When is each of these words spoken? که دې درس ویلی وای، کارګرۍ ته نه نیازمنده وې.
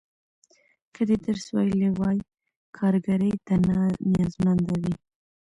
که 0.93 1.01
دې 1.07 1.17
درس 1.25 1.45
ویلی 1.55 1.89
وای، 1.97 2.17
کارګرۍ 2.77 3.33
ته 3.45 3.53
نه 3.67 3.79
نیازمنده 4.11 4.75
وې. 4.81 4.93